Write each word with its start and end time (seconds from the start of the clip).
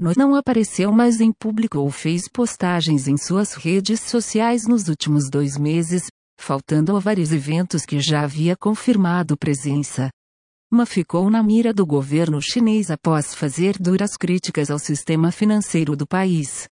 No 0.00 0.14
não 0.16 0.34
apareceu 0.34 0.90
mais 0.90 1.20
em 1.20 1.30
público 1.30 1.78
ou 1.78 1.90
fez 1.90 2.26
postagens 2.26 3.06
em 3.06 3.18
suas 3.18 3.52
redes 3.52 4.00
sociais 4.00 4.66
nos 4.66 4.88
últimos 4.88 5.28
dois 5.28 5.58
meses, 5.58 6.06
faltando 6.40 6.96
a 6.96 6.98
vários 6.98 7.32
eventos 7.32 7.84
que 7.84 8.00
já 8.00 8.22
havia 8.22 8.56
confirmado 8.56 9.36
presença. 9.36 10.08
Ma 10.72 10.86
ficou 10.86 11.28
na 11.28 11.42
mira 11.42 11.74
do 11.74 11.84
governo 11.84 12.40
chinês 12.40 12.90
após 12.90 13.34
fazer 13.34 13.76
duras 13.78 14.16
críticas 14.16 14.70
ao 14.70 14.78
sistema 14.78 15.30
financeiro 15.30 15.94
do 15.94 16.06
país. 16.06 16.66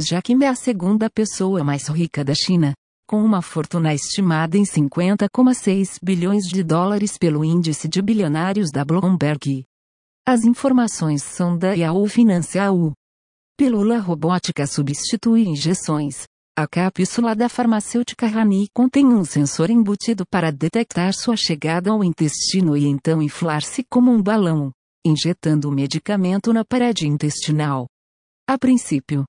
Já 0.00 0.22
que 0.22 0.32
é 0.40 0.46
a 0.46 0.54
segunda 0.54 1.10
pessoa 1.10 1.64
mais 1.64 1.88
rica 1.88 2.22
da 2.22 2.36
China, 2.36 2.72
com 3.04 3.20
uma 3.20 3.42
fortuna 3.42 3.92
estimada 3.92 4.56
em 4.56 4.62
50,6 4.62 5.96
bilhões 6.00 6.44
de 6.44 6.62
dólares 6.62 7.18
pelo 7.18 7.44
índice 7.44 7.88
de 7.88 8.00
bilionários 8.00 8.70
da 8.70 8.84
Bloomberg. 8.84 9.64
As 10.32 10.44
informações 10.44 11.24
são 11.24 11.58
da 11.58 11.72
Yahoo 11.72 12.06
Financial. 12.06 12.92
Pílula 13.58 13.98
robótica 13.98 14.64
substitui 14.64 15.48
injeções. 15.48 16.22
A 16.56 16.68
cápsula 16.68 17.34
da 17.34 17.48
farmacêutica 17.48 18.28
Rani 18.28 18.68
contém 18.72 19.04
um 19.06 19.24
sensor 19.24 19.70
embutido 19.70 20.22
para 20.30 20.52
detectar 20.52 21.12
sua 21.14 21.36
chegada 21.36 21.90
ao 21.90 22.04
intestino 22.04 22.76
e 22.76 22.86
então 22.86 23.20
inflar-se 23.20 23.82
como 23.90 24.12
um 24.12 24.22
balão, 24.22 24.70
injetando 25.04 25.68
o 25.68 25.72
medicamento 25.72 26.52
na 26.52 26.64
parede 26.64 27.08
intestinal. 27.08 27.88
A 28.48 28.56
princípio, 28.56 29.24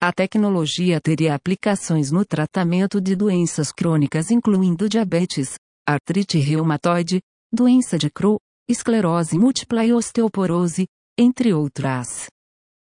a 0.00 0.12
tecnologia 0.12 1.00
teria 1.00 1.34
aplicações 1.34 2.12
no 2.12 2.24
tratamento 2.24 3.00
de 3.00 3.16
doenças 3.16 3.72
crônicas 3.72 4.30
incluindo 4.30 4.88
diabetes, 4.88 5.56
artrite 5.84 6.38
reumatoide, 6.38 7.18
doença 7.52 7.98
de 7.98 8.08
Crohn, 8.08 8.38
esclerose 8.68 9.38
múltipla 9.38 9.84
e 9.84 9.94
osteoporose, 9.94 10.86
entre 11.18 11.54
outras. 11.54 12.26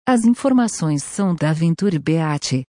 As 0.07 0.25
informações 0.25 1.03
são 1.03 1.35
da 1.35 1.53
Venture 1.53 1.99
Beate. 1.99 2.65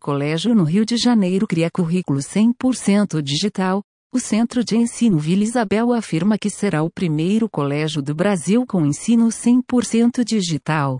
Colégio 0.00 0.54
no 0.54 0.64
Rio 0.64 0.84
de 0.84 0.96
Janeiro 0.96 1.46
cria 1.46 1.70
currículo 1.70 2.18
100% 2.18 3.22
digital. 3.22 3.82
O 4.12 4.18
Centro 4.18 4.64
de 4.64 4.76
Ensino 4.76 5.18
Vila 5.18 5.44
Isabel 5.44 5.92
afirma 5.92 6.38
que 6.38 6.50
será 6.50 6.82
o 6.82 6.90
primeiro 6.90 7.48
colégio 7.48 8.02
do 8.02 8.14
Brasil 8.14 8.64
com 8.66 8.84
ensino 8.86 9.28
100% 9.28 10.24
digital. 10.24 10.98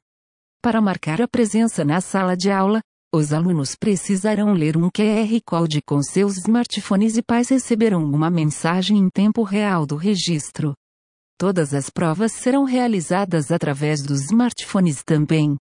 Para 0.63 0.81
marcar 0.81 1.23
a 1.23 1.27
presença 1.27 1.85
na 1.85 2.01
sala 2.01 2.37
de 2.37 2.51
aula, 2.51 2.81
os 3.13 3.33
alunos 3.33 3.75
precisarão 3.75 4.53
ler 4.53 4.77
um 4.77 4.91
QR 4.91 5.41
Code 5.47 5.81
com 5.81 6.03
seus 6.03 6.37
smartphones 6.37 7.17
e 7.17 7.23
pais 7.23 7.49
receberão 7.49 8.05
uma 8.05 8.29
mensagem 8.31 8.99
em 8.99 9.09
tempo 9.09 9.43
real 9.43 9.87
do 9.87 9.97
registro. 9.97 10.75
Todas 11.39 11.73
as 11.73 11.89
provas 11.89 12.33
serão 12.33 12.65
realizadas 12.65 13.53
através 13.53 14.03
dos 14.03 14.23
smartphones 14.25 15.05
também. 15.05 15.57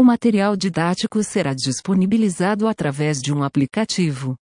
O 0.00 0.04
material 0.04 0.56
didático 0.56 1.24
será 1.24 1.52
disponibilizado 1.52 2.68
através 2.68 3.20
de 3.20 3.34
um 3.34 3.42
aplicativo 3.42 4.36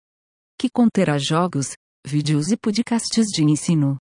que 0.59 0.71
conterá 0.71 1.19
jogos, 1.19 1.73
vídeos 2.07 2.51
e 2.51 2.57
podcasts 2.57 3.27
de 3.27 3.45
ensino. 3.45 3.99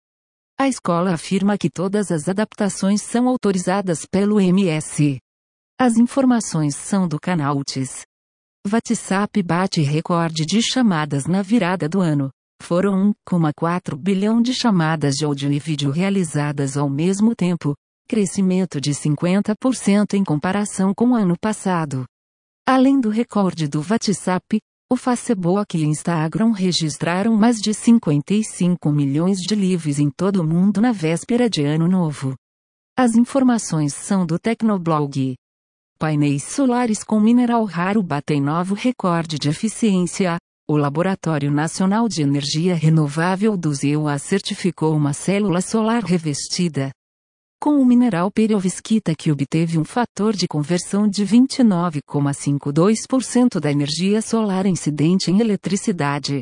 A 0.57 0.69
escola 0.69 1.13
afirma 1.13 1.57
que 1.57 1.69
todas 1.69 2.09
as 2.09 2.29
adaptações 2.29 3.01
são 3.01 3.27
autorizadas 3.27 4.05
pelo 4.05 4.39
MS. 4.39 5.19
As 5.77 5.97
informações 5.97 6.75
são 6.75 7.05
do 7.05 7.19
canal 7.19 7.57
UTIS. 7.57 8.05
WhatsApp 8.71 9.43
bate 9.43 9.81
recorde 9.81 10.45
de 10.45 10.61
chamadas 10.61 11.25
na 11.25 11.41
virada 11.41 11.89
do 11.89 11.99
ano. 11.99 12.31
Foram 12.61 13.11
1,4 13.27 13.97
bilhão 13.97 14.39
de 14.39 14.53
chamadas 14.53 15.15
de 15.15 15.25
áudio 15.25 15.51
e 15.51 15.57
vídeo 15.57 15.89
realizadas 15.89 16.77
ao 16.77 16.87
mesmo 16.87 17.35
tempo, 17.35 17.75
crescimento 18.07 18.79
de 18.79 18.91
50% 18.91 20.13
em 20.13 20.23
comparação 20.23 20.93
com 20.93 21.09
o 21.09 21.15
ano 21.15 21.35
passado. 21.41 22.05
Além 22.65 23.01
do 23.01 23.09
recorde 23.09 23.67
do 23.67 23.79
WhatsApp, 23.79 24.59
o 24.89 24.95
Facebook 24.95 25.75
e 25.75 25.83
Instagram 25.83 26.51
registraram 26.51 27.35
mais 27.35 27.59
de 27.59 27.73
55 27.73 28.91
milhões 28.91 29.39
de 29.39 29.55
livros 29.55 29.97
em 29.97 30.11
todo 30.11 30.41
o 30.41 30.47
mundo 30.47 30.79
na 30.79 30.91
véspera 30.91 31.49
de 31.49 31.63
Ano 31.63 31.87
Novo. 31.87 32.35
As 32.95 33.15
informações 33.15 33.93
são 33.95 34.23
do 34.23 34.37
Tecnoblog. 34.37 35.35
Painéis 35.97 36.43
solares 36.43 37.03
com 37.03 37.19
mineral 37.19 37.65
raro 37.65 38.03
batem 38.03 38.39
novo 38.39 38.75
recorde 38.75 39.39
de 39.39 39.49
eficiência. 39.49 40.37
O 40.71 40.77
Laboratório 40.77 41.51
Nacional 41.51 42.07
de 42.07 42.21
Energia 42.21 42.73
Renovável 42.73 43.57
do 43.57 43.73
ZEUA 43.73 44.17
certificou 44.17 44.95
uma 44.95 45.11
célula 45.11 45.59
solar 45.59 46.01
revestida 46.01 46.91
com 47.59 47.71
o 47.71 47.85
mineral 47.85 48.31
perovskita 48.31 49.13
que 49.13 49.29
obteve 49.29 49.77
um 49.77 49.83
fator 49.83 50.33
de 50.33 50.47
conversão 50.47 51.09
de 51.09 51.25
29,52% 51.25 53.59
da 53.59 53.69
energia 53.69 54.21
solar 54.21 54.65
incidente 54.65 55.29
em 55.29 55.41
eletricidade. 55.41 56.41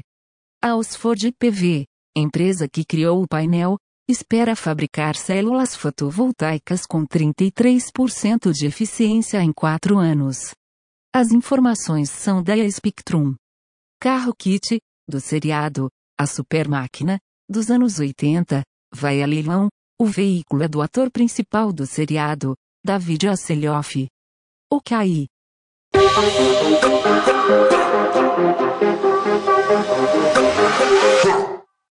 A 0.61 0.75
Oxford 0.75 1.31
PV, 1.39 1.87
empresa 2.15 2.67
que 2.71 2.85
criou 2.85 3.23
o 3.23 3.27
painel, 3.27 3.79
espera 4.07 4.55
fabricar 4.55 5.15
células 5.15 5.75
fotovoltaicas 5.75 6.85
com 6.85 7.03
33% 7.03 8.53
de 8.53 8.67
eficiência 8.67 9.41
em 9.41 9.51
4 9.51 9.97
anos. 9.97 10.51
As 11.11 11.31
informações 11.31 12.11
são 12.11 12.43
da 12.43 12.53
Spectrum. 12.69 13.33
Carro 14.01 14.33
Kit, 14.33 14.79
do 15.09 15.19
seriado 15.19 15.89
A 16.17 16.25
Super 16.25 16.69
Máquina, 16.69 17.19
dos 17.49 17.69
anos 17.69 17.99
80, 17.99 18.63
vai 18.95 19.21
a 19.21 19.25
leilão, 19.25 19.67
o 19.99 20.05
veículo 20.05 20.63
é 20.63 20.69
do 20.69 20.81
ator 20.81 21.11
principal 21.11 21.73
do 21.73 21.85
seriado, 21.85 22.55
David 22.81 23.27
Asseloff. 23.27 24.07
O 24.71 24.81
Kai. 24.81 25.27